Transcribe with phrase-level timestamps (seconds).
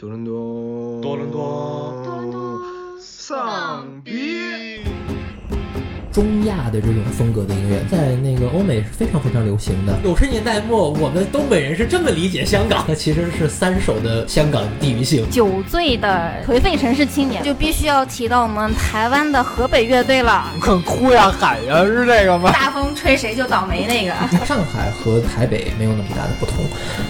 [0.00, 2.58] 多伦多，多伦多，多伦多，
[2.98, 4.80] 丧逼。
[6.10, 9.94] 中亚的这种风格的音乐，在那个欧美是非常非常流行的。
[10.02, 15.28] 九十年代末，我们东北人是这么理解香港，那其实是三首的香港地域性。
[15.30, 20.50] 酒醉的颓废城市青年，就必须要提到我们台湾的河北乐队了。
[20.62, 22.50] 很哭呀喊呀，是这个吗？
[22.50, 24.46] 大风吹谁就倒霉那个。
[24.46, 26.64] 上海和台北没有那么大的不同，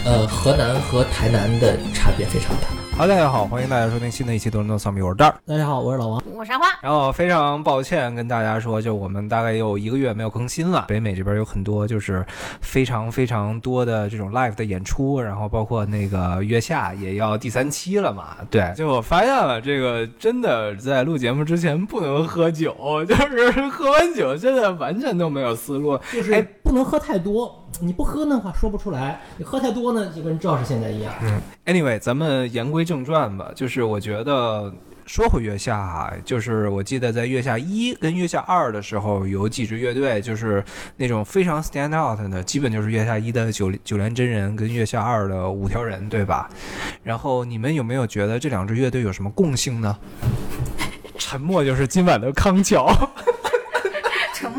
[0.04, 2.79] 呃，河南和台南的差别非常大。
[2.96, 5.34] 好，大家好，欢迎大家收听新的一期多伦多丧逼，我是蛋儿。
[5.46, 6.22] 大家好，我是老王。
[6.34, 6.66] 我是阿花。
[6.82, 10.84] 然后非常抱歉跟大家说，就我们大概有一个月没有更新了。
[10.86, 12.24] 北美这边有很多就是
[12.60, 18.36] 非常非常多的这种 live 的演出，然后包括那个月下也要第三期了嘛。
[18.50, 22.74] 对，就我发现了，这个真的在录节目之前不能喝酒，
[23.06, 25.98] 就是喝完酒真的完全都没有思路。
[26.12, 31.12] 就是哎不能喝太多，你不喝的话说不出来，你喝太多呢，就跟赵氏现在一样。
[31.22, 33.52] 嗯，anyway，咱们言归正传吧。
[33.54, 34.70] 就是我觉得
[35.06, 40.62] 说回月下啊，就是我记得在月下一跟月下二的时候，有几支乐队就是
[40.96, 46.50] 那种非常 stand out 的，基本就是月下一的九九连真人跟月下二的五条人，对吧？
[47.02, 49.96] 然后你们有没有觉得这两支乐队有什么共性呢？
[51.16, 52.86] 沉默就是今晚的康桥。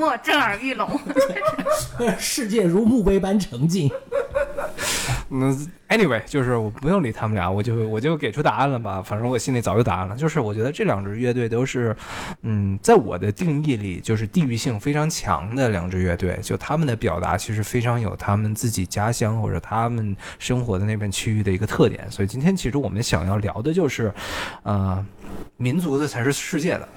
[0.01, 0.89] 沉默震耳欲聋。
[2.17, 3.87] 世界如墓碑般沉静。
[5.29, 5.55] 那，
[5.95, 8.99] anyway，就是我不用理他们俩，我就我就给出答案了吧。
[8.99, 10.15] 反正我心里早有答案了。
[10.15, 11.95] 就是我觉得这两支乐队都是，
[12.41, 16.39] 嗯，在我的定义里，就是地域性非常强的两支乐队。
[16.41, 22.09] 就他们的表达其实非常有他们自己家乡或者他们生活的那片区域的一个特点。
[22.09, 24.11] 所以今天其实我们想要聊的就是，
[24.63, 25.05] 呃，
[25.57, 26.89] 民族的才是世界的。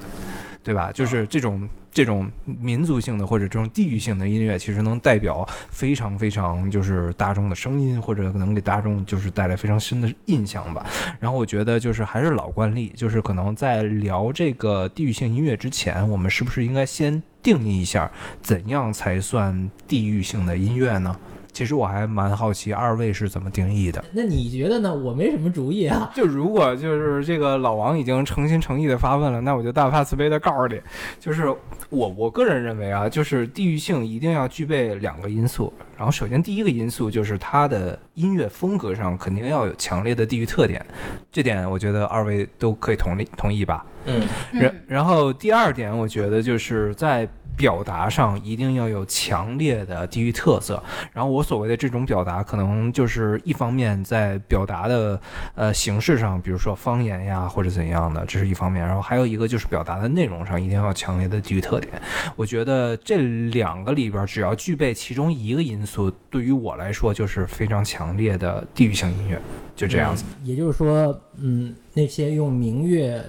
[0.64, 0.90] 对吧？
[0.90, 10.84] 就是这种这种民族性的或者这种地域性的音乐，其实能代表非常非常就是大众的声音，或者能给大众就是带来非常深的印象吧。
[11.20, 21.14] 然后我觉得就是还是老惯例，就是可能在聊这个地域性音乐之前，我们是不是应该先定义一下，怎样才算地域性的音乐呢？
[21.54, 24.04] 其实我还蛮好奇二位是怎么定义的。
[24.12, 24.94] 那你觉得呢？
[24.94, 26.10] 我没什么主意啊。
[26.14, 30.80] 就如果就是这个老王已经诚心诚意的发问了，那我就大发慈悲的告诉你，
[31.18, 31.48] 就是
[31.88, 35.72] 我我个人认为啊，就是地域性一定要具备两个因素。
[35.96, 40.84] 然后首先第一个因素就是它的音乐风格上肯定要有强烈的地域特点，
[41.30, 43.86] 这点我觉得二位都可以同意同意吧。
[44.06, 47.26] 嗯，然然后第二点，我觉得就是在
[47.56, 50.82] 表达上一定要有强烈的地域特色。
[51.12, 55.20] 然后我所谓的这种表达，可能就是一方面在表达的
[55.54, 58.84] 呃形式上，比如说方言呀或者怎样的，这是一方面。
[58.84, 62.00] 然后还有一个就是表达的内容上一定要强烈的地域特点。
[62.36, 63.18] 我觉得这
[63.50, 69.40] 两个里边，只要具备其中一个因素，对于我来说就是非常强烈的地域性音乐，
[69.76, 70.24] 就这样子。
[70.42, 73.24] 也就是说，嗯，那些用民乐，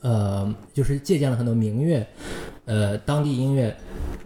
[0.00, 2.06] 呃，就是借鉴了很多民乐，
[2.68, 3.74] 呃，当地音乐，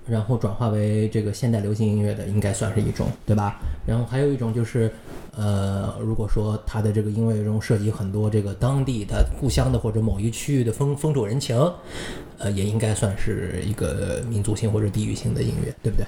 [0.04, 3.60] 然后转化为这个现代流行音乐的，应该算是一种，对吧？
[3.86, 4.92] 然后还有一种就是，
[5.36, 11.56] 呃，如果说它的这个音乐中涉及很多这个当地的故乡的或者某一区域的风风土人情，
[12.38, 16.04] 呃，也应该算是一个民族性或者地域性的音乐，对不对？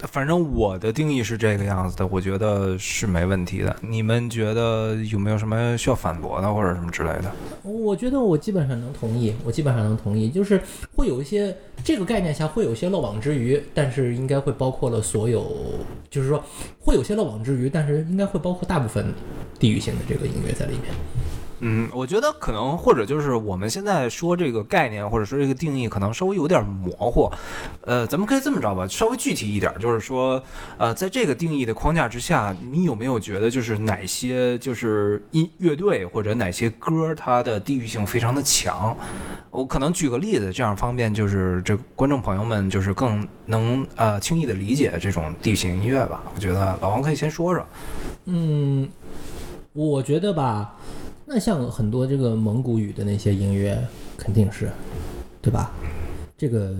[0.00, 3.74] 反正我的定义是这个样子的，我觉得是没问题的。
[3.80, 7.32] 你们觉得有没有什么需要反驳的或者什么之类的？
[7.62, 10.60] 我觉得我基本上能同意，我基本上能同意，就是
[10.94, 15.50] 会有一些这个概念下会有一些漏网之鱼，但是应该会包括了所有，
[16.10, 16.44] 就是说
[16.78, 19.12] 会有些漏网之鱼，但是应该会包括大部分
[19.58, 20.94] 地域性的这个音乐在里面。
[21.60, 27.30] 嗯，我觉得可能或者就是我们现在说这个概念或者说这个定义，可能稍微有点模糊。
[27.82, 30.42] 呃，咱们可以这么着吧，稍微具体一点，就是说，
[30.76, 38.96] 呃，在这个定义的框架之下，你有没有觉得就是哪些就是音乐队或者哪些歌它的地域性非常的强？
[39.50, 46.22] 我可能举个例子，这样方便就是这观众朋友们就是更能呃轻易的理解这种地域性音乐吧。
[46.34, 47.64] 我觉得老王可以先说说。
[48.26, 48.86] 嗯，
[49.72, 50.74] 我觉得吧，
[51.28, 53.76] 那像很多这个蒙古语的那些音乐，
[54.16, 54.70] 肯定是，
[55.42, 55.72] 对吧？
[56.38, 56.74] 这个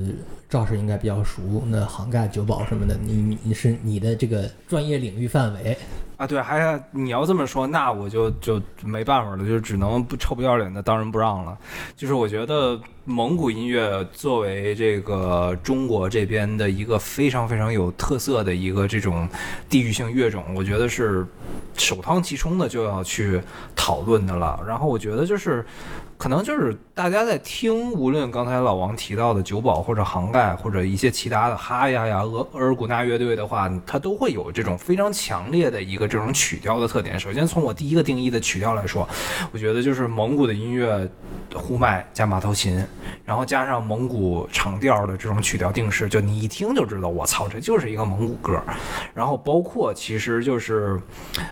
[0.49, 5.77] 赵氏应该比较熟，那杭盖、九宝什么的，你你是你的这个专业领域范围。
[6.19, 11.57] 啊，对，还你要这么说，那我就就没办法了，就只能不臭不要脸的当仁不让了。
[11.95, 19.29] 就是我觉得蒙古音乐作为这个中国这边的一个非常非常有特色的一个这种
[19.69, 21.27] 地域性乐种，我觉得是
[21.77, 23.39] 首当其冲的就要去
[23.75, 24.59] 讨论的了。
[24.67, 25.65] 然后我觉得就是
[26.17, 37.21] 可能就是大家在听，无论刚才老王提到的九宝或者杭盖或者一些其他的哈呀呀、额额尔古纳乐队的话，它都会有这种非常强烈的一个这种曲调的特点。
[37.21, 39.07] 首先从我第一个定义的曲调来说，
[39.53, 41.07] 我觉得就是蒙古的音乐，
[41.55, 42.83] 呼麦加马头琴，
[43.27, 48.59] 然后加上蒙古长调的这种曲调定式，就你一听就知道，我操，这就是一个蒙古歌。
[49.13, 50.99] 然后包括其实就是，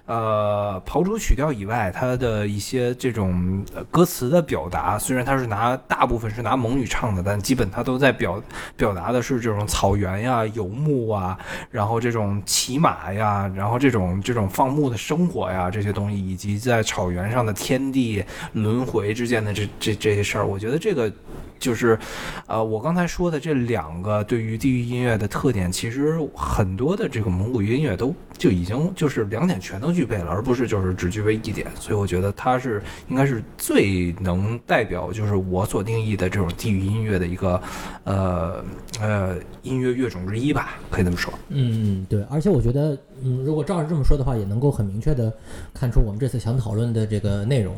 [0.07, 8.41] 呃，刨除曲调以外，它的一些这种歌词的表达，虽然它他是拿大部分是拿蒙语唱的，但基本他都在表
[8.77, 11.37] 表达的是这种草原呀、游牧啊，
[11.73, 18.23] 然后这种骑马呀，然后这种这种放牧的生活呀这些东西，以及在草原上的天地
[18.53, 21.13] 轮回之间的这这这些事儿，我觉得这个。
[21.59, 21.99] 就是，
[22.47, 31.67] 呃，我刚才说的这两个对于地域音乐的特点，其实很多的这个蒙古音乐都就已经就是两点全都具备了，而不是就是只具备一点。
[31.81, 37.61] 所以我觉得它是应该是最能代表就是我所定义的这种地域音乐的一个
[38.05, 38.65] 呃
[39.01, 41.33] 呃音乐乐种之一吧，可以这么说。
[41.49, 45.33] 嗯，嗯，对，而且我觉得，嗯，如果照着这么说的话，也能够很明确的
[45.73, 47.75] 看出我们这次想讨论的这个内容，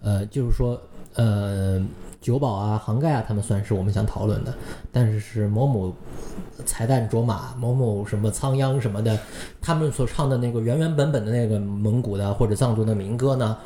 [0.00, 0.80] 呃，就是说，
[1.14, 1.84] 呃，
[2.26, 4.52] 酒保啊、杭盖啊，他们算是我们想讨论的，
[4.90, 5.94] 但是是某某
[6.64, 9.18] 才旦卓玛、某某什么仓央什么的，
[9.60, 13.56] 他们所唱的那个原原本本的那个蒙古的或者藏族的民歌呢，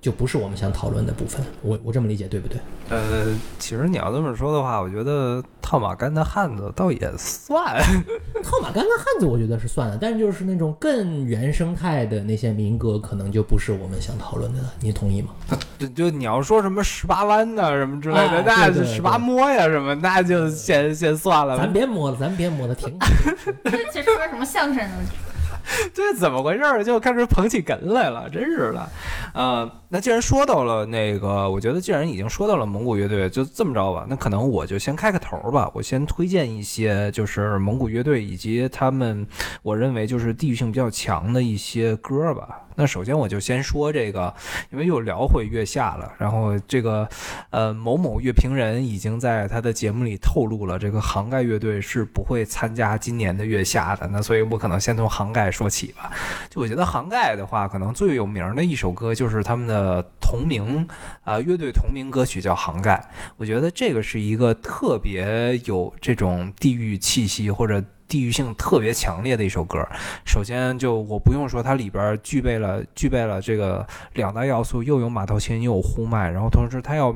[0.00, 1.44] 就不是我们想讨论的部分。
[1.62, 2.58] 我我这么理解对不对？
[2.88, 3.26] 呃，
[3.58, 7.80] 其实你要这么说的话，我觉得套马杆的汉子倒也算。
[8.42, 14.72] 套马杆的汉子，我觉得是算了，但是就是那种更原生态的那些民歌，可能就不是我们想讨论的了。
[14.80, 15.30] 你同意吗？
[15.78, 21.62] 就就你要说什么十八弯的什么之类的，哎那对对十八摸呀什么，那就先先算了吧。
[21.62, 22.96] 咱别摸了，咱别摸了，停。
[23.92, 24.82] 这说什么相声？
[25.94, 26.82] 这 怎么回事儿？
[26.82, 28.88] 就开始捧起哏来了，真是的。
[29.32, 34.04] 呃，那既然说到了那个，我觉得既然已经说到了蒙古乐队，就这么着吧。
[34.08, 39.24] 那可能我就先开个头儿吧，我先推荐一些就是蒙古乐队以及他们
[39.62, 42.60] 我认为就是地域性比较强的一些歌儿吧。
[42.76, 44.34] 那首先我就先说这个，
[44.70, 47.08] 因为又聊回月下了，然后这个
[47.50, 54.08] 呃某某乐评人已经在他的节目里透露了，这个杭盖乐队是不会参加今年的月下的。
[54.08, 56.10] 那所以我可能先从杭盖说起吧。
[56.48, 60.86] 就我觉得杭盖的话，可能最有名的一首歌就是他们的同名
[61.24, 62.94] 啊、乐队同名歌曲叫《杭盖》。
[63.36, 67.82] 我觉得这个是一个特别有这种地域气息或者。
[68.12, 69.82] 地域性特别强烈的一首歌。
[70.26, 77.10] 首先，就我不用说，它里边具备了具备了这个两大要素，又有马头琴，又有呼麦，然后同时它要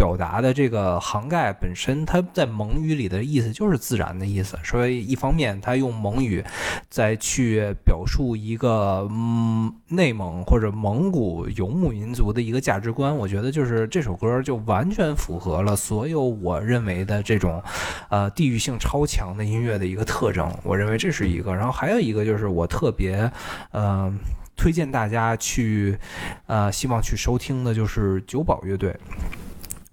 [0.00, 4.58] 表达的这个涵盖本身，它在蒙语里的意思就是自然的意思。
[4.64, 6.42] 所以一方面，它用蒙语
[6.88, 17.62] 再去表述一个嗯内蒙或者蒙古游牧民族的一个价值观，我觉得就是这首歌就完全符合了所有我认为的这种
[18.08, 20.50] 呃地域性超强的音乐的一个特征。
[20.62, 23.30] 我认为这是一个，然后还有一个就是我特别
[23.72, 24.10] 呃
[24.56, 25.98] 推荐大家去
[26.46, 28.96] 呃希望去收听的就是九宝乐队。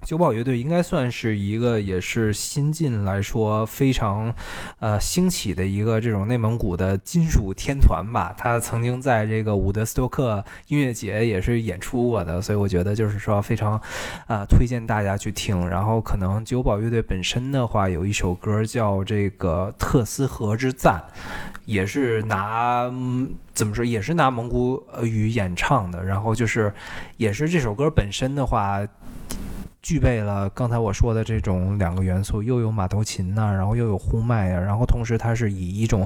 [0.08, 4.34] 九宝乐队应该算是一个，也是新晋来说非常，
[4.80, 8.34] 呃兴起的一个这种内蒙古的金属天团吧。
[8.38, 13.74] 他曾经在这个伍德斯托克音乐节也是演出过的，所以我觉得就是说非常，
[14.28, 15.68] 啊、推荐大家去听。
[15.68, 21.04] 然后可能九宝乐队本身的话，有一首歌叫这个《特斯河之赞》，
[21.66, 22.90] 也是拿、
[23.54, 26.02] 怎么说，也是拿蒙古语演唱的。
[26.02, 26.74] 然后就是，
[27.18, 28.88] 也是这首歌本身的话。
[29.88, 36.06] 具备了刚才我说的这种两个元素，又有马头琴呐、然后又有呼麦啊，然后同时它是以一种，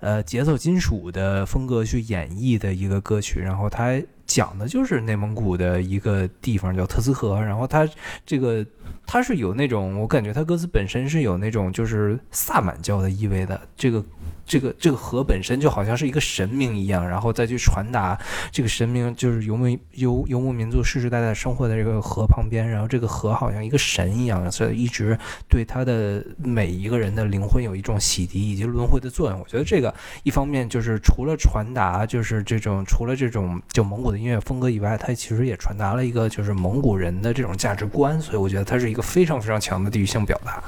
[0.00, 4.00] 呃，节奏金属的风格去演绎的一个歌曲，然后它
[4.38, 7.88] 讲的就是内蒙古的一个地方叫特斯河，然后它
[8.24, 8.64] 这个
[9.04, 14.04] 它是有那种，我感觉它歌词本身是有那种就是萨满教的意味的，这个。
[14.48, 18.18] 这个这个河本身就好像是一个神明一样，然后再去传达
[18.50, 25.18] 这个神明就是游牧游游牧民族世世代代生活在这个河旁边，然后这个河好像一个神一样，所以一直
[25.50, 29.38] 对他的每一个人的灵魂有一种洗涤以及轮回的作用。
[29.38, 40.62] 我觉得这个一方面就是除了传达就是这种除了这种就蒙古的音乐风格以外，它其实也传达了一个就是蒙古人的这种价值观，所以我觉得它是一个非常非常强的地域性表达。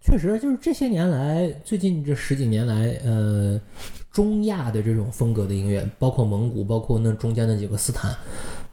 [0.00, 3.60] 确实，就是这些年来，最近这十几年来，呃，
[4.10, 8.14] 中亚的这种风格的音乐，包括蒙古，包括那中间的几个斯坦，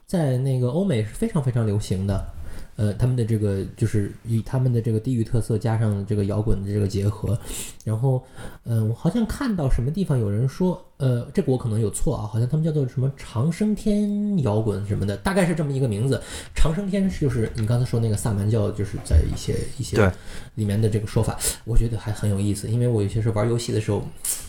[0.06, 2.24] 在那个欧美是非常非常流行的。
[2.76, 7.38] 呃，他们的这个就是以他们的这个地域特色加上这个摇滚的这个结合，
[7.84, 8.24] 然后，
[8.64, 16.20] 嗯、我好像看到什么地方有人说，呃，这个我可能有错啊，好像他们叫做什么长生天摇滚什么的，大概是这么一个名字。
[16.54, 20.10] 长生天就是你刚才说那个萨满教，就是在一些一些对
[20.54, 22.68] 里面的这个说法，我觉得还很有意思。
[22.68, 24.06] 因为我有些时候玩游戏的时候，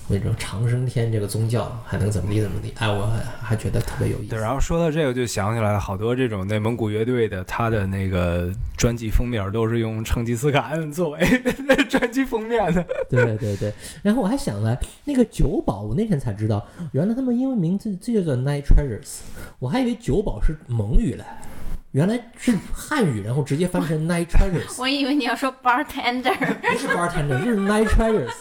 [0.08, 4.30] 那种长生天这个宗教还能怎么地怎么地，哎，我还还觉得特别有意思。
[4.30, 11.20] 对，然后说到这个，就想起来好多这种内蒙古乐队的，他的那个专辑封面都是用成吉思汗作为
[11.90, 12.86] 专辑封面的。
[13.10, 13.74] 对对对，
[14.04, 19.20] 然后我还想来，那个酒保，我那天才知道，原来他们英文名字这就叫 Night Treasures，
[19.60, 21.24] 我还以为酒保是蒙语嘞，
[21.92, 28.32] 原来是汉语，然后直接翻成 Night Treasures，我以为你要说 bartender，不是 bartender，就是 Night Treasures，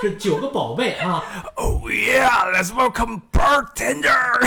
[0.00, 1.22] 是九个宝贝啊。
[1.56, 4.40] Oh yeah, let's welcome bartender。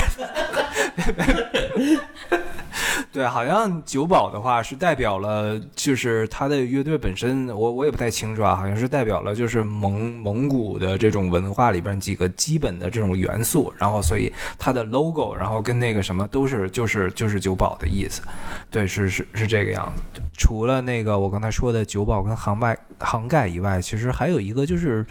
[3.12, 18.22] 对，好像酒保的话是代表了，就是他的乐队本身，我我也不太清楚啊，好像是代表了就是蒙蒙古的这种文化里边几个基本的这种元素，然后所以它的 logo，然后跟那个什么都是就是就是酒保的意思，
[18.70, 20.22] 对，是是是这个样子。
[20.38, 25.06] 除了那个我刚才说的酒保跟杭盖杭盖以外，其实还有一个就是。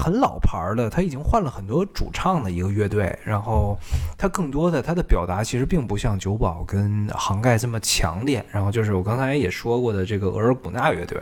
[0.00, 3.76] 很老牌的，他已经换了很多主唱的一个乐队，然后
[4.16, 8.42] 他更多的他的表达其实并不像酒保跟杭盖这么强烈。
[8.50, 11.20] 然后就是我刚才也说过的这个额尔古纳乐队，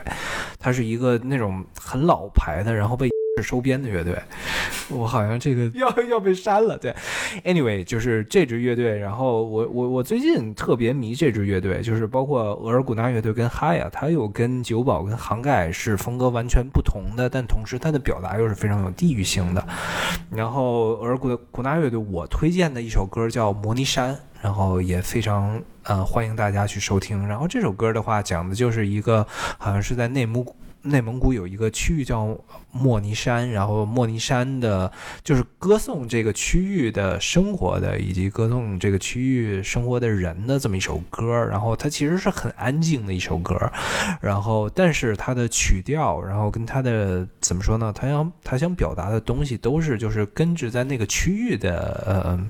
[0.57, 3.09] 它是一个那种很老牌的，然后被
[3.41, 4.15] 收编的乐队。
[4.89, 6.77] 我好像这个要要被删了。
[6.77, 6.93] 对
[7.43, 8.97] ，anyway，就是这支乐队。
[8.97, 19.63] 然后我我我最近特别迷这支乐队，就是包括额尔古纳乐队跟哈雅，它又跟酒保跟杭盖是风格完全不同的，但同时它的表达又是非常有地域性的。
[20.31, 27.27] 然后额尔古古纳乐队，我推荐的一首歌叫《摩尼山》，然后也非常呃欢迎大家去收听。
[27.27, 29.25] 然后这首歌的话，讲的就是一个
[29.57, 30.55] 好像是在内蒙古。
[30.81, 32.37] 内蒙古有一个区域叫
[32.71, 34.91] 莫尼山，然后莫尼山的，
[35.23, 41.33] 就是歌颂这个区域的生活的，以及歌颂这个区域生活的人的这么一首歌。
[41.45, 43.55] 然后它其实是很安静的一首歌，
[44.21, 47.93] 然后但是它的曲调，然后跟它的怎么说呢？
[47.93, 52.47] 它想它想表达的东西都是就是根植在那个区域的，呃，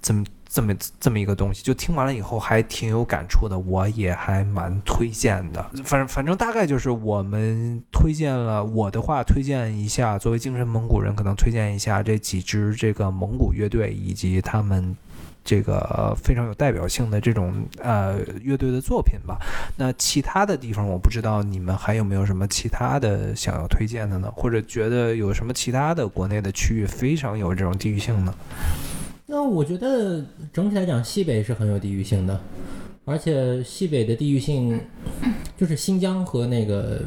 [0.00, 0.24] 怎么。
[0.52, 5.62] 这么这么一个东西，就听完了以后还挺有感触的，我也还蛮推荐的。
[5.84, 14.96] 反正反正大概就是我们推荐了我的话，推荐一下作为精神蒙古人，可能推荐一下这几支这个蒙古乐队以及他们
[15.44, 19.38] 这个非常有代表性的这种呃乐队的作品吧。
[19.76, 24.28] 那其他的地方我不知道你们还有没有什么其他的想要推荐的呢？
[24.34, 28.34] 或者觉得有什么其他的国内的区域非常有这种地域性呢？
[29.30, 32.40] 那我觉得整体来讲，西北是很有地域性的，
[33.04, 34.80] 而且西北的地域性，
[35.56, 37.00] 就是新疆和那个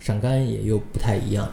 [0.00, 1.46] 陕甘也又不太一样。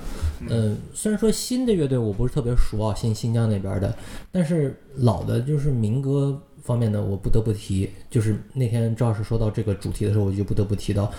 [0.47, 3.93] 嗯，虽然说新的乐队我不是特别熟啊，新新疆那边的，
[4.31, 11.11] 但是老的就是民歌方面的，我不得不提，就是那天赵老师说到这个主题的时候，我就不得不提到，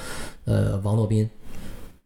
[0.47, 1.29] 呃，王洛宾。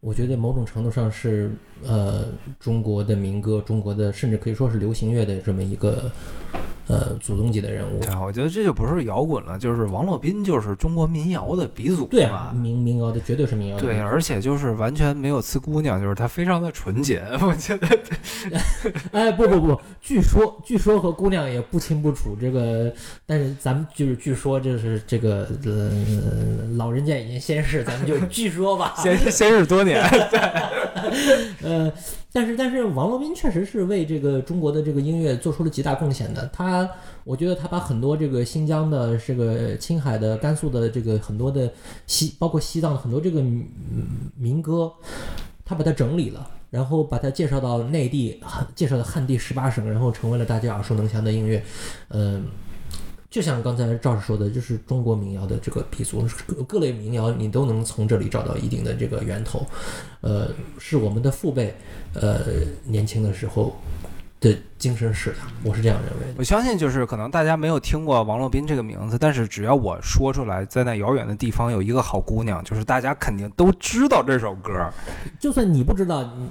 [0.01, 1.51] 我觉得某种程度上是
[1.83, 2.27] 呃
[2.59, 6.09] 中国的民歌，中国的甚至可以说是流行乐的这么一个
[6.89, 7.99] 呃祖宗级的人物。
[8.01, 12.59] 对啊，我觉得这就不是摇滚了，就是王洛宾就是中国民谣的鼻祖对啊嘛，。
[12.59, 13.83] 民民谣的绝对是民谣的。
[13.83, 17.87] 对，而且就是完全没有呲姑娘，就是他非常的纯洁， 我觉得。
[19.11, 22.91] 哎，不不不，据说据说和姑娘也不清不楚，这个，
[23.25, 25.91] 但是咱们就是据说这是这个呃
[26.75, 28.95] 老人家已经先逝，咱们就据说吧。
[28.97, 30.39] 先先逝多年，对
[31.63, 31.91] 呃，
[32.31, 36.47] 但是但是王洛宾确实是为这个中国的这个音乐做出了极大贡献的。
[36.53, 36.89] 他，
[37.23, 41.71] 我觉得他把很多这个新疆的、这个青海的、甘肃的这个很多的
[42.07, 43.67] 西，包括西藏的很多这个民
[44.37, 44.91] 民歌，
[45.65, 46.51] 他把它整理了。
[46.69, 48.39] 然后把它介绍到内地，
[48.75, 51.63] 介绍到汉地十八省，然后成为了大家耳熟能详的音乐。
[52.09, 52.45] 嗯、
[53.29, 59.65] 就像刚才赵老师说的，就是中国民谣的这个鼻祖，各各类民谣你都能从这里找到一定的这个源头。
[60.21, 61.75] 呃，是我们的父辈，
[62.13, 62.39] 呃，
[62.85, 63.75] 年轻的时候
[64.39, 66.35] 的精神食粮，我是这样认为的。
[66.37, 74.71] 我相信就是可能大家没有听过王洛宾这个名字，但是只要我说出来，在那遥远的地方有一个好姑娘，就是大家肯定都知道这首歌。
[75.37, 76.49] 就算你不知道，你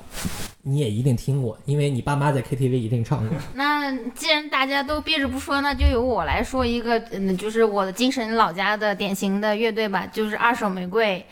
[0.61, 3.37] 你也一定听过，因为你爸妈在 KTV 一定唱过。
[3.55, 11.25] 那既然大家都憋着不说，那就由我来说一个，嗯，就是我的精神老家的典型的乐队吧，就是二手玫瑰，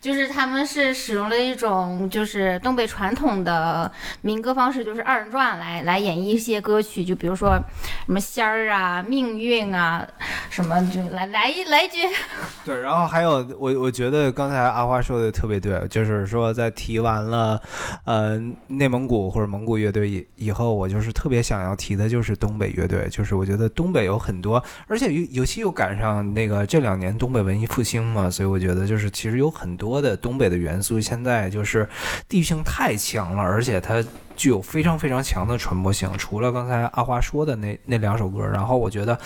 [0.00, 7.58] 就是他们是使用了一种就是东北传统的民歌方式，就是二人转来来演绎一一些歌曲，就比如说
[8.04, 10.06] 什么仙儿啊、命运啊，
[10.50, 11.96] 什么就来来一来一句，
[12.66, 17.58] 对，然后还有我我觉得刚才阿花说的特别对，就是说在提完了
[18.04, 31.88] 呃内蒙古或者蒙古乐队以以后，我就是特别想要提的就是东北乐队，就是我觉得东北有很多，而且尤尤其又赶上那个这两年东北文艺复兴嘛，所以我觉得就是其实有很多的东北的元素，现在就是
[32.28, 34.04] 地域性太强了，而且它。
[34.36, 39.18] 具有非常非常强的传播性，除了刚才阿花说的那那两首歌，然后我觉得，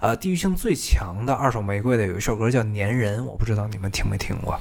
[0.00, 4.58] 呃，地域性最强的二手玫瑰的有一首歌叫《粘人》，我不知道你们听没听过。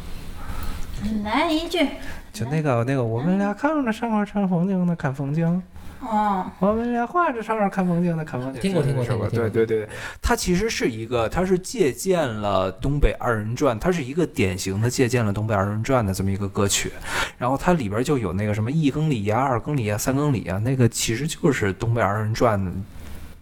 [1.24, 1.86] 来一句，
[2.32, 5.62] 就那个那个，我们俩看着上块看风景的看风景。
[6.04, 8.62] 哦，我们俩画着上面看风景的看风景。
[8.62, 9.30] 听过听过听过。
[9.30, 9.88] 对对对，
[10.22, 16.92] 它其实是一个，它是借鉴了东北二人转，它是一个典型的借鉴了东北二人转的这么一个歌曲。
[17.38, 22.60] 然后它里边就有那个什么一更里呀、二更里呀、三更里呀，那个其实就是东北二人转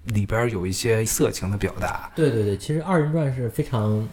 [0.05, 2.09] 里边有一些色情的表达。
[2.15, 4.07] 对对对，其实二人转是非常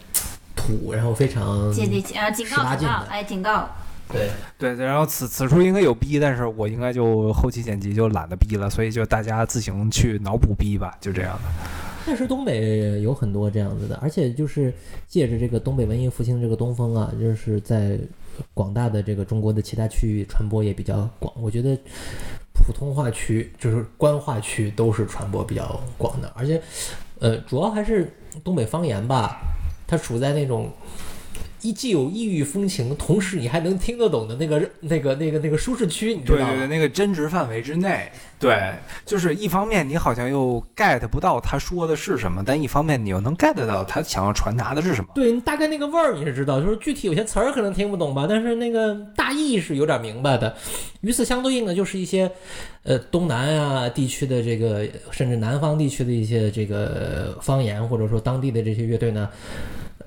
[0.55, 2.29] 土，然后非常接地气啊！
[2.31, 3.69] 警告警告，哎，警告。
[4.11, 11.49] 对对，然后此此处应该有逼，但是我应该就后期剪辑就懒得逼了，所以就大家自行去脑补逼吧，就这样的。
[12.05, 14.73] 确实东北有很多这样子的，而且就是
[15.07, 17.99] 借着这个东北文艺复兴这个东风啊，就是在
[18.55, 21.31] 广大的这个中国的其他区域传播也比较广。
[21.39, 21.77] 我觉得
[22.51, 26.59] 普通话区就是官话区都是传播比较广的，而且
[27.19, 28.11] 呃，主要还是
[28.43, 29.39] 东北方言吧，
[29.85, 30.71] 它处在那种。
[31.61, 36.47] 一既有异域风情，同时你还能听得懂的那个、那个、那个、那个舒适区，你知道吗？
[36.47, 38.09] 对对对，那个真值范围之内。
[38.39, 38.71] 对，
[39.05, 45.09] 就是一方面你好像又 get 不到他说的是什么，但一方面你又能 get 到他想要传达的是什么。
[45.13, 50.55] 对，大概那个味儿你是知道，就是具体有些词儿可能听不懂吧，但是那个大意是有点明白的。
[51.01, 52.31] 与此相对应的，就是一些
[52.83, 59.29] 呃东南啊地区的这个，甚至南方地区的一些这个方言，或者说当地的这些乐队呢，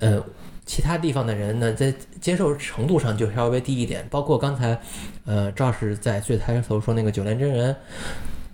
[0.00, 0.22] 呃。
[0.72, 4.80] 其他地方的人呢，在接受程度上就稍微低一点，包括刚才，
[5.26, 7.76] 呃，赵是在最开头说那个九连真人，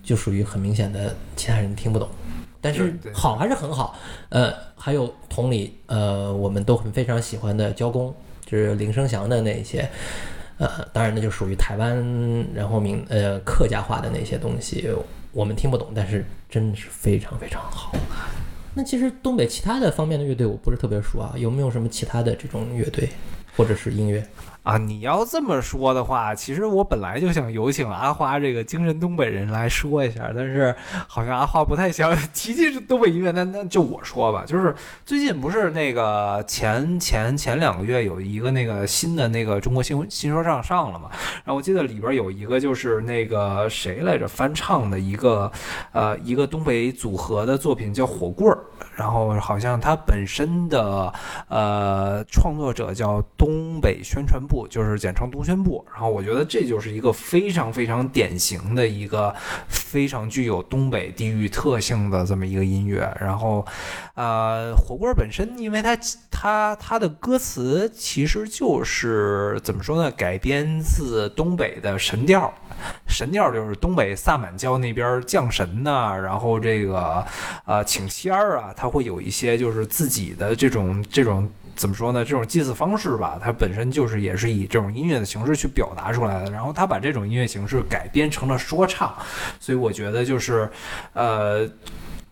[0.03, 2.09] 就属于很明显的其他人听不懂，
[2.61, 3.97] 但是好还是很好。
[4.31, 8.13] 呃，还有同理，呃，我们都很非常喜欢的交工，
[8.45, 9.89] 就是林生祥的那些，
[10.59, 12.05] 呃，当然那就属于台湾
[12.53, 14.91] 然后闽呃客家话的那些东西，
[15.31, 17.93] 我们听不懂，但是真的是非常非常好。
[18.79, 23.09] 那其实东北其他的方面的乐队我不是特别熟啊，有没有什么其他的这种乐队
[23.57, 24.25] 或者是音乐？
[24.69, 30.75] 啊，你要这么说的话，其实我本来就想有请阿花这个精神东北人来说一下，但是
[31.07, 34.75] 好像阿花不太想 提起东北音乐，那那就我说吧，就是
[35.07, 41.09] 最近不是那个前前前两个月有一个那个新的那个中国新新说唱上了嘛，
[41.45, 45.51] 然后我记得里边有一个就是那个谁来着翻唱的一个
[45.93, 48.59] 呃一个东北组合的作品叫火棍儿，
[48.95, 51.11] 然后好像他本身的
[51.49, 54.58] 呃创作者叫东北宣传部。
[54.67, 59.35] 就是简称东宣部，然后我觉得这就是一个非常非常典型的一个
[59.69, 63.09] 非常具有东北地域特性的这么一个音乐。
[63.21, 63.65] 然后，
[64.15, 65.97] 呃，火锅本身，因为它
[66.31, 70.11] 它它的歌词其实就是怎么说呢？
[70.13, 72.53] 改编自东北的神调，
[73.07, 77.25] 神调就是东北萨满教那边降神呐，然后这个
[77.67, 81.49] 呃请仙儿啊，他会有一些就是自己的这种这种。
[81.79, 82.25] 怎么说呢？
[82.25, 86.51] 这种祭祀方式吧，它本身就是也是以这种音乐的形式去表达出来的。
[86.51, 89.17] 然后他把这种音乐形式改编成了说唱，
[89.61, 90.69] 所以我觉得就是，
[91.15, 91.67] 呃，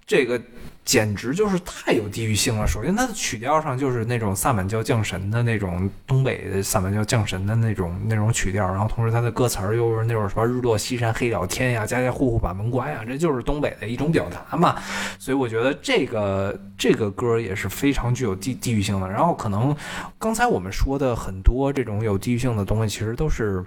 [0.04, 0.38] 这个。
[0.86, 2.66] 简直就是太有地域性了。
[2.66, 14.76] 首先，它的曲调上就是那种萨满教降神的那种东北的萨满教降神的那种那种曲调，然后同时它的歌词儿又是那种什么日落西山黑了天呀，家家户户把门关呀，这就是东北的一种表达嘛。
[15.18, 19.10] 所以我觉得这个这个歌也是非常具有地地域性的。
[19.10, 19.76] 然后可能
[20.18, 23.64] 刚才我们说的很多这种有地域性的东西，其实都是。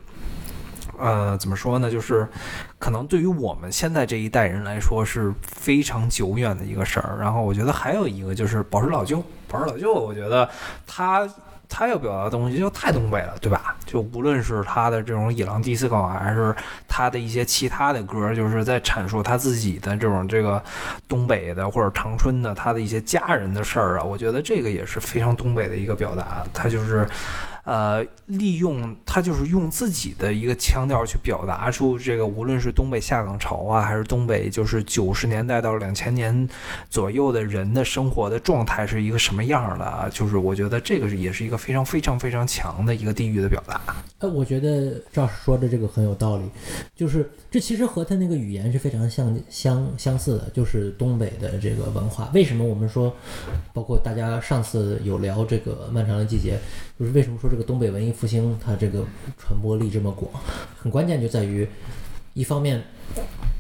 [1.00, 1.90] 呃，怎么说呢？
[1.90, 2.28] 就是
[2.78, 7.18] 可能对于我们现在这一代人来说是非常久远的一个事儿。
[7.20, 10.50] 然后我觉得还有一个就是宝石老舅，宝石老舅，我觉得
[10.86, 11.28] 他
[11.70, 13.76] 他要表达的东西就太东北了，对吧？
[13.86, 16.54] 就无论是他的这种野狼 disco，还是
[16.88, 20.62] 他的一些其他的歌，就是在阐述他自己的这种这个
[21.08, 24.04] 东北的或者长春的他的一些家人的事儿啊。
[24.04, 26.44] 我觉得这个也是非常东北的一个表达。
[26.54, 27.08] 他就是。
[27.70, 36.50] 呃，利用他就是用自己的一个腔调去表达出这个，无论是东北下岗潮啊，还是东北就是九十年代到两千年
[36.90, 40.10] 左右的人的生活的状态是一个什么样的啊？
[40.12, 43.80] 就是我觉得这个是也是一个非常非常非常强的一个地域的表达。
[44.18, 46.46] 呃，我觉得赵老师说的这个很有道理，
[46.96, 52.32] 就是这其实和他那个语言是非常相相相似的，就是东北的这个文化。
[52.34, 53.16] 为什么我们说，
[53.74, 56.60] 包括大家上次有聊这个漫长的季节，
[57.00, 59.06] 就是为什么说这个东北文艺复兴它这个
[59.38, 60.30] 传播力这么广，
[60.78, 61.66] 很关键就在于，
[62.34, 62.84] 一方面，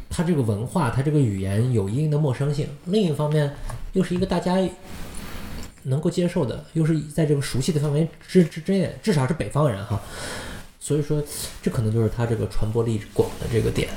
[0.10, 3.56] 它这个文化它这个语言有一定的陌生性，另一方面
[3.94, 4.60] 又是一个大家。
[5.84, 10.00] 能够接受的，又是在这个熟悉的范围之之之内，至少是北方人哈，
[10.78, 11.24] 所以说
[11.62, 13.88] 这可能就是它这个传播力广的这个点。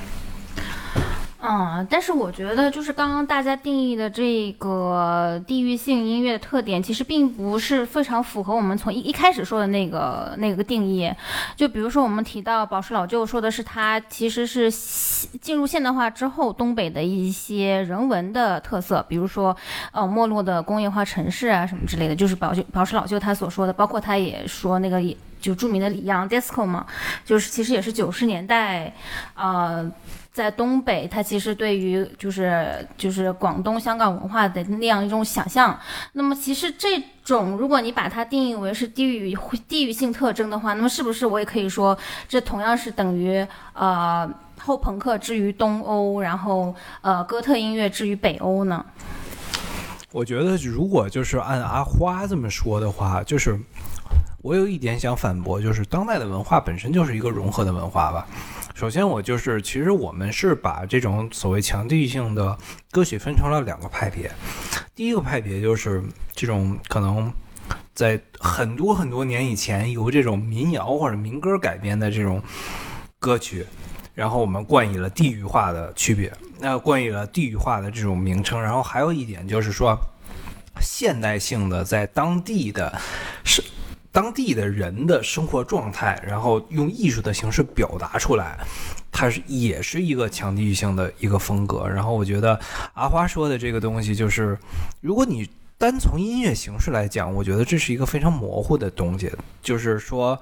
[1.44, 11.12] 嗯，但是我觉得就是刚刚大家定义的这个地域性音乐的特点，其实并不是非常符合我们从一一开始说的那个那个定义。
[11.57, 19.57] 就比如说我们提到宝石老舅说的是它其实是进入现代化之后东北的一些人文的特色，比如说
[19.90, 25.02] 呃没落的工业化城市啊什么之类的，就是宝宝石老舅他所说的，包括他也说那个
[25.40, 26.87] 就著名的里昂 disco 嘛，
[27.24, 28.94] 就是其实也是九十年代，
[29.35, 29.90] 呃。
[30.32, 35.78] 在东北，它其实对于就是就是广东、香港文化的那样一种想象。
[36.14, 39.36] 那么，其实这种如果你把它定义为是地域
[39.68, 44.26] 地域性特征的话，那么是不是我也可以说，这同样是等于呃
[44.60, 48.84] 后朋克之于东欧，然后呃哥特音乐之于北欧呢？
[50.12, 53.58] 我觉得，如果就是按阿花这么说的话，就是
[54.42, 58.26] 我有一点想反驳，就是当代的文化本身就是一个融合的文化吧。
[58.82, 62.58] 首先，我就是其实我们是把这种所谓强地域性的
[62.90, 64.28] 歌曲分成了两个派别。
[64.92, 66.02] 第一个派别就是
[66.34, 67.32] 这种可能
[67.94, 72.42] 在很多很多年以前由这种民谣或者民歌改编的这种
[73.20, 73.64] 歌曲，
[74.16, 78.60] 然后我们冠以了地域化的区别，那冠以了地域化的这种名称。
[78.60, 79.96] 然后还有一点就是说，
[80.80, 83.00] 现代性的在当地的
[83.44, 83.62] 是。
[84.12, 88.59] 当地的人的生活状态，然后用艺术的形式表达出来，
[89.11, 91.88] 它是也是一个强地域性的一个风格。
[91.88, 92.61] 然后我觉得
[92.92, 94.59] 阿花说的这个东西，就是
[95.01, 95.48] 如果你
[95.79, 99.33] 单从音乐形式来讲，我觉得这是一个非常模糊的东西。
[99.62, 100.38] 就是说，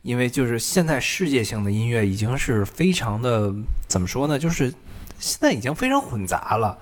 [0.00, 3.52] 因为就是现在世界性的音乐已经是非常的
[3.86, 4.38] 怎么说呢？
[4.38, 4.72] 就是
[5.18, 6.78] 现在已经非常混杂了。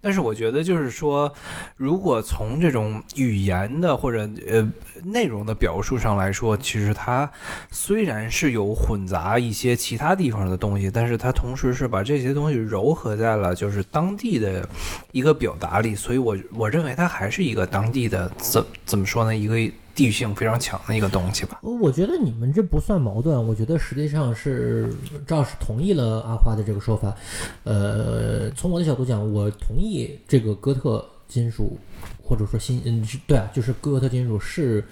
[0.00, 1.32] 但是我觉得，就是说，
[1.76, 4.66] 如果从这种语言的或者呃
[5.04, 7.30] 内容的表述上来说，其实它
[7.70, 14.68] 虽然是有混杂一些其他地方的东西，但是它同时是把这些东西糅合在了就是当地的
[15.12, 19.36] 一个表达里，所以我我认为它还是一个当地的怎怎么说呢？
[19.36, 19.74] 一个。
[19.98, 21.58] 地域性非常强的一个东西吧。
[21.62, 24.88] 我觉得你们这不算矛盾，我觉得实际上是
[25.26, 27.12] 赵是同意了阿花的这个说法。
[27.64, 31.76] 呃，从我的角度讲，我同意这个哥特金属，
[32.22, 34.84] 或者说新嗯，对啊，就是哥特金属是。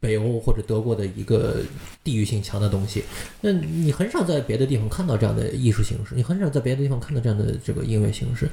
[0.00, 1.58] 北欧或者德国的一个
[2.02, 3.04] 地域性强的东西，
[3.42, 8.48] 那你很少在别的地方看到这样的艺术形式，你很少在别的地方看到这样的这个音乐形式。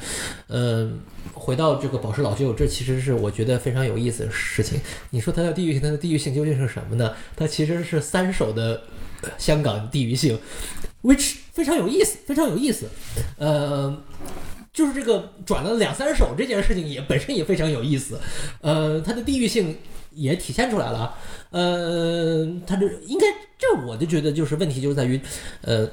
[0.48, 0.92] 呃，
[1.34, 4.78] 回到这个宝石老舅，这其实是我觉得非常有意思的事情。
[5.12, 7.14] 你说它的地域性，它的地域性究竟是什么呢？
[7.38, 8.82] 它其实是三首的
[9.38, 10.38] 香港地域性
[11.02, 12.88] ，which 非常有意思，非常有意思。
[13.38, 14.04] 呃，
[14.74, 18.20] 就是这个转了两三首这件事情也本身也非常有意思。
[18.60, 19.78] 呃，它的地域性。
[20.17, 21.15] 也体现出来了，
[21.51, 23.27] 呃，他这应该，
[23.58, 25.21] 这我就觉得就是问题就在于，
[25.62, 25.88] 呃，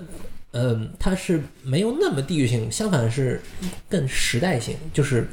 [0.53, 3.41] 呃，它是没有那么地域性，相反是
[3.89, 5.29] 更时代性，就是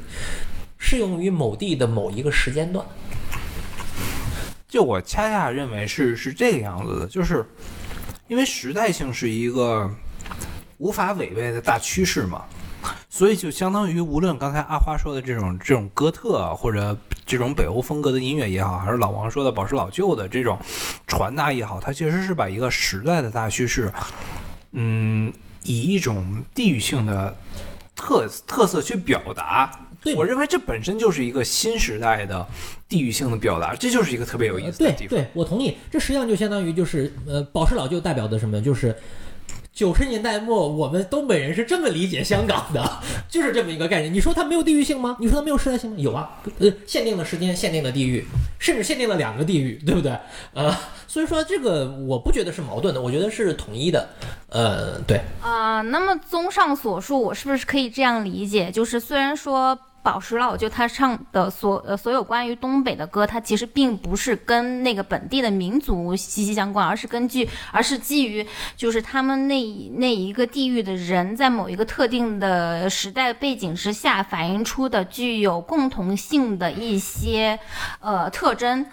[0.78, 2.86] 适用于某地的某一个时间段。
[4.68, 7.44] 就我恰恰认为是是这个样子的，就是
[8.28, 9.90] 因为时代性是一个
[10.76, 12.44] 无法违背的大趋势嘛。
[13.14, 16.96] 所以就相当于，无论刚才阿花说的这种这种哥特或者
[17.26, 20.58] 这种北欧风格的音乐也好，还是老王说的宝石老旧的这种
[21.06, 23.92] 传达也好，它其实是把一个时代的大趋势，
[24.70, 25.30] 嗯，
[25.62, 27.36] 以一种地域性的
[27.94, 29.70] 特特色去表达。
[30.00, 32.48] 对我认为这本身就是一个新时代的
[32.88, 35.08] 地域性的表达，这就是一个特别有意思的地方。
[35.10, 35.76] 对，对我同意。
[35.90, 38.58] 这实际上就相当于就是呃，宝石老旧代表的什么？
[38.58, 38.96] 就是。
[39.74, 44.12] 九十年代末，我们东北人是这么理解香港的，就是这么一个概念。
[44.12, 45.16] 你说它没有地域性吗？
[45.18, 45.96] 你说它没有时代性吗？
[45.98, 48.24] 有啊，呃，限定的时间，限定的地域，
[48.58, 50.14] 甚至限定了两个地域，对不对？
[50.52, 50.76] 呃，
[51.08, 54.08] 所以说这个我不觉得是矛盾的，我觉得是统一的。
[54.50, 55.20] 呃，对。
[55.40, 58.70] 啊，那么综上所述，我是不是可以这样理解？
[58.70, 59.78] 就是虽然说。
[60.02, 68.44] 宝石老就他唱的所呃所有关于东北的歌，它其实并不是跟那个本地的民族息息相关，而是根据而是基于
[68.76, 77.58] 就是他们那那一个地域的人在某一个特定的时代背景之下反映出的具有共同性的一些
[78.00, 78.84] 呃特征。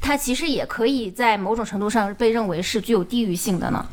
[0.00, 3.86] 它其实也可以在某种程度上被认为是具有地域性的呢。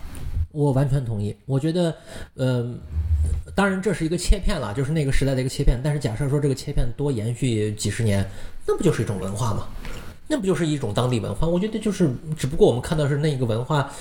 [0.56, 1.36] 我完全同意。
[1.46, 1.94] 我觉得，
[2.36, 2.74] 呃，
[3.54, 5.80] 当然这是一个切片了，就是那个时代的一个切片。
[5.84, 8.26] 但是假设说这个切片多延续几十年，
[8.66, 9.68] 那不就是一种文化吗？
[10.28, 11.46] 那不就是一种当地文化？
[11.46, 13.92] 我觉得就是，只不过我们看到是那个文化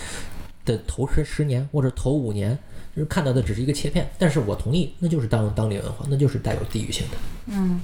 [0.65, 2.59] 的头十十年或者头五年，
[2.95, 4.09] 就是看到的只是一个切片。
[4.19, 7.17] 但是我同意，那就是当当地文化，那就是带有地域性的。
[7.47, 7.79] 嗯，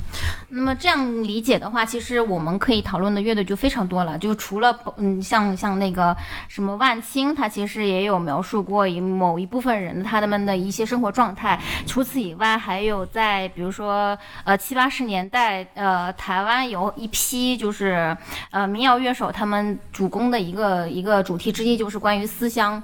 [0.49, 4.17] 那么这样理解的话，其实我们可以讨论的乐队就非常多了。
[4.17, 6.17] 就除了嗯，像像那个
[6.49, 11.61] 什么万青，他其实也有描述过一某一部分人他们的一些生活状态。
[11.87, 18.17] 除此以外，还有在比如说呃七八十年代，呃台湾有一批就是
[18.51, 22.83] 呃民谣乐手，他们主攻的一个一个主题之一就是关于思乡。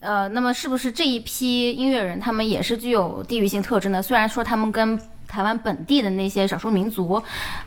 [0.00, 4.02] 呃，那么是不是这一批音乐人他们也是具有地域性特征的？
[4.02, 7.22] 虽然说他们跟台湾本地的那些少数民族，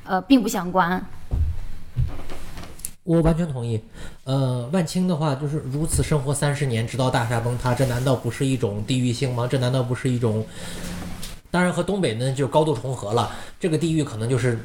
[0.06, 1.04] 呃，并不相关。
[3.04, 3.82] 我完全同意。
[4.26, 9.48] 呃，万青的话就是如此生活三十年，直到大厦崩塌，这难道不是一种地域性吗？
[9.50, 10.46] 这难道不是一种？
[11.50, 13.32] 当然和东北呢就高度重合了。
[13.58, 14.60] 这个地域可能就是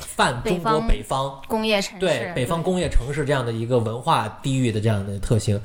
[0.00, 5.60] 泛中国北方工业城市，对北方工业城市这样的一个文化地域的这样的特性。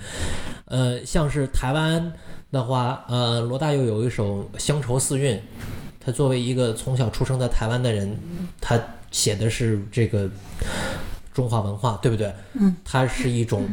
[0.65, 2.13] 呃，像是台湾
[2.51, 5.35] 的话，呃，罗大佑有一首《乡愁四韵》。
[5.99, 8.17] 他作为一个从小出生在台湾的人，
[8.61, 8.79] 他
[9.11, 10.29] 写的是这个
[11.33, 12.33] 中华文化，对不对？
[12.53, 13.67] 嗯，它是一种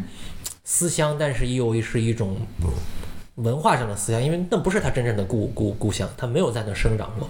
[0.65, 2.37] 思乡，但是又是一种
[3.37, 7.29] 文化上的思乡，因为那不是他真正的故故故乡，他没有在那生长过，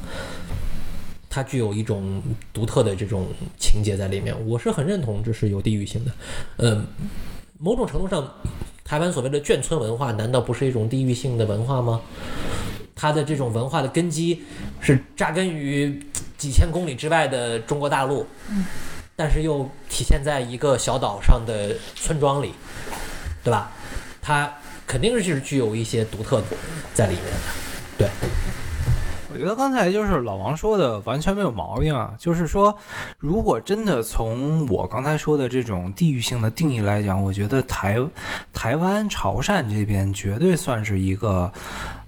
[1.35, 3.27] 它具有一种独特的这种
[3.59, 4.33] 情节在里面。
[4.47, 6.12] 我是很认同这是有地域性的。
[6.59, 6.87] 嗯，
[7.59, 8.33] 某种程度上，
[8.85, 12.01] 台湾所谓的眷村文化，难道不是一种地域性的文化吗？
[12.94, 14.44] 它的这种文化的根基
[14.81, 16.01] 是扎根于
[16.38, 18.25] 几千公里之外的中国大陆，
[19.16, 22.53] 但是又体现在一个小岛上的村庄里，
[23.42, 23.73] 对吧？
[24.23, 24.55] 它
[24.87, 26.40] 肯定是具有一些独特
[26.94, 27.40] 在里面的，
[27.99, 28.09] 对。
[29.35, 32.73] 我觉得刚才就是老王说的完全没有毛病啊，就是说，
[33.18, 37.99] 如果真的从我刚才说的这种地域性的定义来讲，我觉得台
[38.53, 41.53] 台湾潮汕这边绝对算是一个。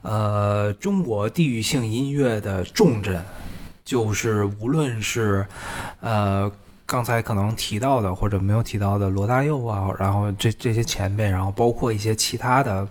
[0.02, 3.20] 呃，中国地域性音乐的重镇，
[3.84, 5.44] 就是无论是，
[6.00, 6.48] 呃。
[6.86, 12.86] 刚才可能提到的或者没有提到的罗大佑啊，然后这这些前辈，然后包括一些其他的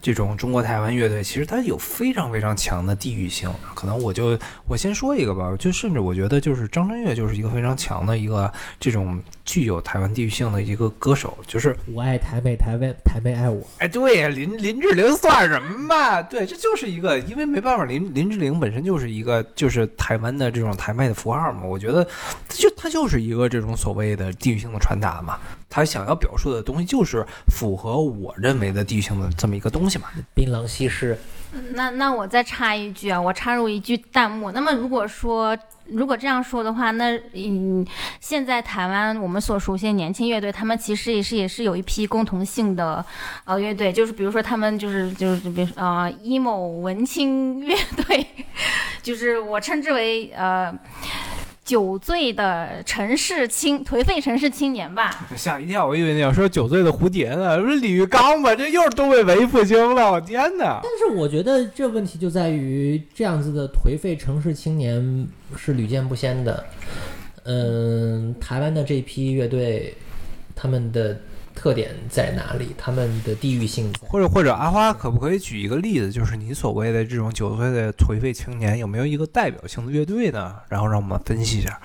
[0.00, 3.50] 这种中国台湾乐队，其实它有非常非常强的地域性。
[3.74, 11.36] 可能我就我先说一个吧，就甚至我觉得就是张震岳就是一个非常强的一个这种具有台湾地域性的一个歌手。
[11.46, 13.62] 就是我爱台北，台北台北爱我。
[13.76, 16.22] 哎，对呀，林林志玲算什么嘛？
[16.22, 21.62] 对，这就是一个，因为没办法，林林志玲本身就是一个就是台湾的这种台妹的符号嘛。
[21.62, 22.02] 我觉得
[22.48, 23.33] 就他就是一。
[23.34, 30.06] 一个这种所谓的地域性的传达嘛，他想要表述的东西就是符合我认为的地域性的这么一个东西嘛。
[30.32, 31.18] 槟榔西施。
[31.72, 34.50] 那那我再插一句啊，我插入一句弹幕。
[34.50, 37.86] 那么如果说如果这样说的话，那嗯，
[38.20, 43.04] 现在台湾我们所熟悉的年轻乐队，他们其实也是也是有一批共同性的
[43.44, 48.26] 呃乐队，就是比如说他们就是就是比如啊 emo 文青乐队，
[49.02, 50.76] 就是我称之为呃。
[51.64, 55.86] 酒醉的城市青颓废城市青年吧， 吓一跳！
[55.86, 58.54] 我以为你要说酒醉的蝴蝶呢，不是李玉刚吧？
[58.54, 60.80] 这又是东北文艺复兴了，我天哪！
[60.82, 66.64] 但是我觉得这问题就在于这样子的颓废城市青年是屡见不鲜的。
[67.44, 69.94] 嗯，台湾的这批乐队，
[70.54, 71.18] 他们的。
[71.54, 72.74] 特点在哪里？
[72.76, 76.10] 他们的地域性，或者或者阿花可不可以举一个例子？
[76.10, 80.56] 就是你所谓的这种九岁的颓废青年，有没有一个代表性的乐队呢？
[80.68, 81.80] 然后让我们分析一下。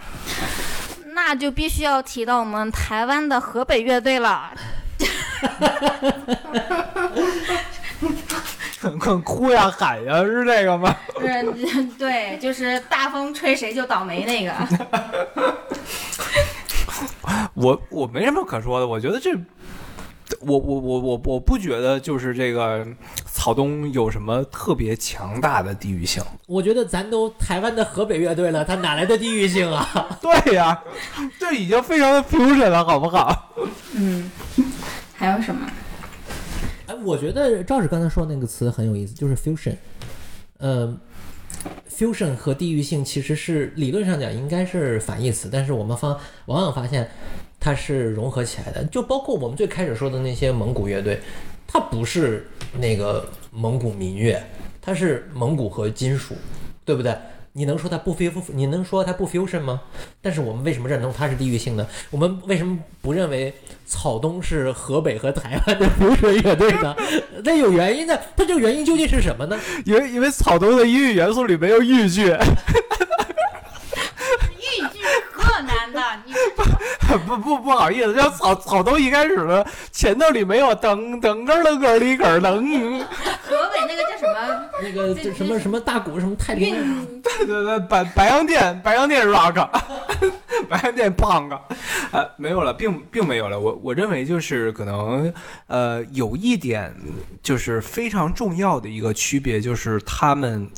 [1.13, 4.51] 那就必须要提到我们台湾的河北乐队了。
[8.97, 10.95] 快哭呀喊呀，是这个吗？
[11.19, 14.53] 是，对，就是大风吹谁就倒霉那个。
[17.55, 19.31] 我我没什么可说的，我觉得这。
[20.41, 22.85] 我我我我我不觉得就是这个
[23.25, 26.23] 草东有什么特别强大的地域性。
[26.45, 29.89] 我觉得咱都台湾的河北乐队了，他哪来的地域性啊？
[30.21, 30.79] 对呀，
[31.39, 33.51] 这已经非常的 fusion 了，好不好？
[33.95, 34.29] 嗯，
[35.15, 35.67] 还有什么？
[36.85, 39.75] 哎，我觉得赵志刚才说那个词很有意思，就是 fusion。
[40.59, 40.95] 呃
[41.89, 47.09] fusion 和地域性其实是理论上讲应该是反义词，但是我们方往往发现
[47.59, 48.83] 它是融合起来的。
[48.85, 51.19] 就包括我们最开始说的那些蒙古乐队，
[51.67, 52.47] 它不是
[52.79, 54.41] 那个蒙古民乐，
[54.81, 56.35] 它是蒙古和金属，
[56.85, 57.15] 对不对？
[57.53, 58.43] 你能说它不 fusion？
[58.49, 59.81] 你能说它不 fusion 吗？
[60.21, 61.87] 但是我们为什么认同它是地域性的？
[62.11, 63.53] 我们为什么不认为
[63.85, 66.95] 草东是河北和台湾的 fusion 乐队呢？
[67.43, 69.59] 那有原因的，它这个原因究竟是什么呢？
[69.85, 72.37] 因为因为草东的音乐元素里没有豫剧，豫
[74.93, 76.33] 剧是河南的，你
[77.25, 82.99] 不不不好意思，叫草草东一开始的前头里没有噔噔咯咯咯里个噔，
[83.41, 84.69] 河北那个叫什么？
[84.81, 89.67] 那个这什么什么大鼓什么太平，对对对，白白洋淀白洋淀 rock，
[90.69, 91.57] 白洋淀 punk，
[92.11, 93.59] 呃，没有了，并并没有了。
[93.59, 95.33] 我我认为就是可能
[95.67, 96.93] 呃有一点
[97.41, 100.69] 就是非常重要的一个区别，就是他们。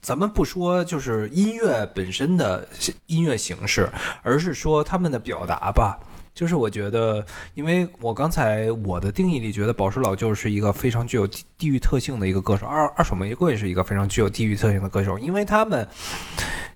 [0.00, 2.66] 咱们不说就是音乐本身的
[3.06, 3.88] 音乐形式，
[4.22, 5.98] 而是说他们的表达吧。
[6.32, 15.86] 就是我觉得，因为我刚才我的定义里觉得宝石老舅是一个非常具有地域特性的一个歌手，二二手玫瑰是一个非常具有地域特性的歌手，因为他们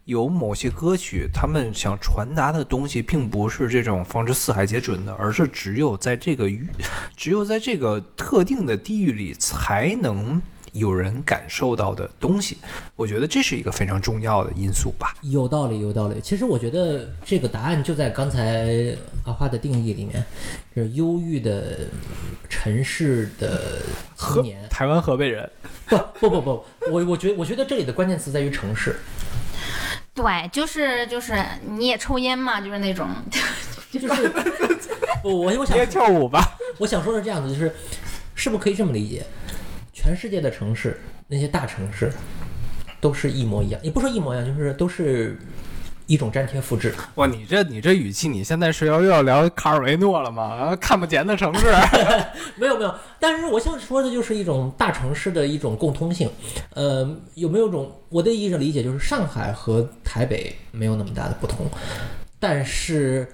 [0.05, 6.69] 有某些歌曲，他们想传达的东西并不是这种放之四海皆准的，而是只有在这个域，
[7.17, 10.43] 只有在这个特定的地域里才能
[10.75, 12.59] 有人感受到的东西。
[12.95, 15.15] 我觉得这是一个非常重要的因素吧。
[15.23, 16.21] 有道理，有道理。
[16.21, 20.23] 其实我觉得这个答案就在刚才阿花的定义里面，
[20.77, 21.79] 就是忧郁的
[22.49, 23.81] 城市的
[24.17, 24.69] 青年。
[24.69, 25.51] 台湾河北人，
[25.87, 28.97] 不不不不，我我觉得我觉得这里的关键词在于城市。
[30.13, 31.35] 对，就是就是
[31.67, 33.09] 你也抽烟嘛，就是那种，
[33.91, 34.07] 就是
[35.25, 36.57] 我我我想跳舞吧？
[36.79, 37.75] 我想说的是这样子，就是
[38.35, 39.25] 是不是可以这么理解？
[39.95, 42.13] 全世界的城市，那些大城市，
[43.01, 45.39] 都是一模一样，也不说一模一样，就是都是
[46.07, 46.93] 一种粘贴复制。
[47.15, 50.43] 哇，你这你这语气，你现在是要又要聊卡尔维诺了吗？
[50.43, 51.67] 啊，看不见的城市。
[52.59, 56.29] 没有没有，但是我想说的就是一种大城市的一种共通性。
[56.75, 61.67] 呃，有没有种我的意义上理解就是上海和台北没有那么大的不同，
[62.41, 63.27] 但是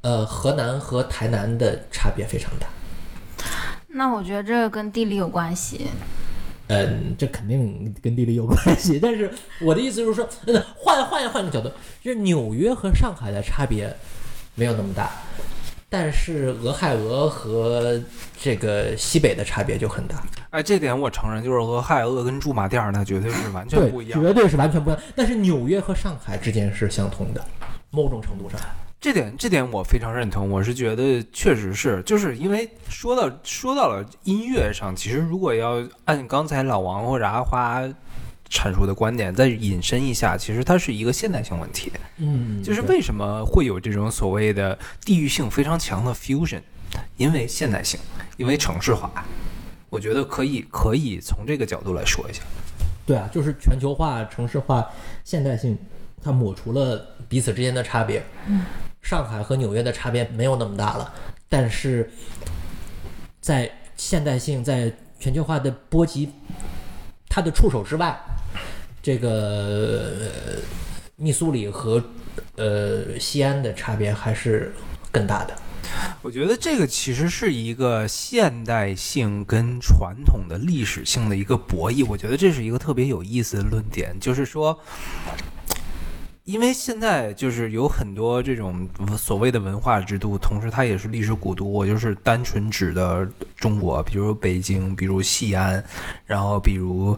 [0.00, 2.66] 呃，河南和台南的差别非常大。
[3.96, 5.86] 那我觉得这个跟地理有关系。
[6.68, 9.30] 嗯，这肯定跟地理有关系，但是
[9.60, 11.70] 我的意思就是说，嗯，换换换一个角度，
[12.02, 13.90] 就是纽约和上海的差别
[14.54, 15.10] 没有那么大，
[15.88, 17.98] 但是俄亥俄和
[18.38, 20.22] 这个西北的差别就很大。
[20.50, 24.20] 哎，这点我承认，就是俄亥俄跟驻马店儿那绝对是完全，不一样。
[24.20, 25.02] 绝对是完全不一样。
[25.14, 27.42] 但是纽约和上海之间是相通的，
[27.90, 28.60] 某种程度上。
[29.00, 37.82] 这点这点我非常认同，我是觉得确实是，就是因为说到说到了音乐上，其实如果要按刚才老王或者阿花
[38.50, 46.62] 阐述的观点再引申一下，其实它是一个现代性问题，嗯，就是为什么会有这种所谓的地域性非常强的 fusion，
[47.16, 48.00] 因为现代性，
[48.36, 49.24] 因为城市化，
[49.90, 52.42] 我觉得可以可以从这个角度来说一下。
[53.04, 54.84] 对啊，就是全球化、城市化、
[55.22, 55.78] 现代性，
[56.22, 58.20] 它抹除了彼此之间的差别。
[58.46, 58.64] 嗯，
[59.06, 61.14] 上海和纽约的差别没有那么大了，
[61.48, 62.10] 但是
[63.40, 66.28] 在现代性、在全球化的波及
[67.28, 68.18] 它的触手之外，
[69.00, 70.12] 这个
[71.14, 72.02] 密苏里和
[72.56, 74.74] 呃西安的差别还是
[75.12, 75.56] 更大的。
[76.20, 84.76] 我觉得这个其实是一个现代性跟传统的历史性的一个博弈，我觉得这是一个特别有意思的论点，就是说，
[86.46, 91.70] 因为现在就是有很多这种所谓的文化之都，同时它也是历史古都。
[91.70, 95.84] 我就是单纯指的中国，比如北京，比如西安，
[96.24, 97.14] 然后比如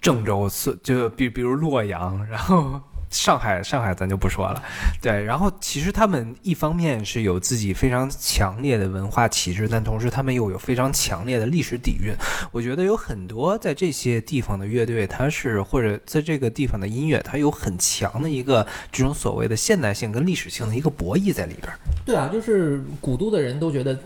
[0.00, 0.48] 郑州，
[0.82, 2.80] 就比比如洛阳，然后。
[3.14, 4.62] 上海，上海咱就不说了，
[5.00, 5.22] 对。
[5.22, 12.12] 然后其实他们一方面是有自己非常强烈的文化气质，但同时他们又有非常强烈的历史底蕴。
[12.50, 21.72] 我觉得有很多在这些地方的乐队，它是或者在这个地方的音乐，它有很强的一个这种所谓的现代性跟历史性的一个博弈在里边。
[22.04, 23.96] 对啊，就是古都的人都觉得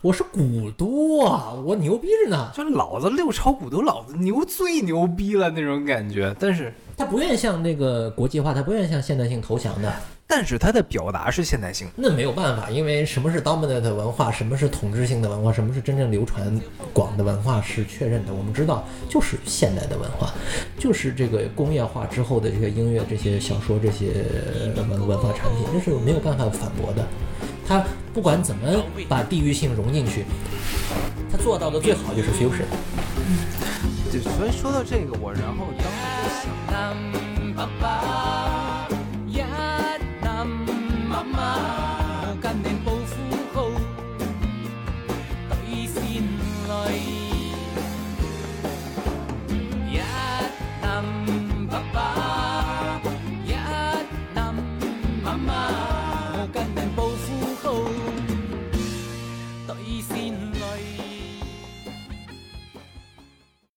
[0.00, 6.34] 我是古都啊，我牛逼着呢，就老子六朝古都，老子牛最牛逼了那种感觉。
[6.40, 9.92] 但是他不愿意向那个国际化，他不愿意向现代性投降的。
[10.26, 16.58] 但是他的表达是现代性，那没有办法，因为什么是 dominant 文化，什么是统治性的文化，什么是真正流传
[16.94, 18.32] 广的文化是确认的。
[18.32, 20.32] 我们知道，就是现代的文化，
[20.78, 24.24] 就是这个工业化之后的这些音乐、这些小说、这些
[24.76, 27.06] 文文化产品，这是没有办法反驳的。
[27.66, 30.24] 他不管怎么把地域性融进去，
[31.30, 32.64] 他做到的最好就是 fusion。
[34.20, 35.88] 所以说到这个，我然后当时
[36.22, 36.44] 就想。